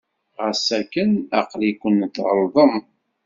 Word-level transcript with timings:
Ɣas 0.41 0.65
akken, 0.79 1.11
aql-iken 1.39 1.97
tɣelḍem. 2.15 2.75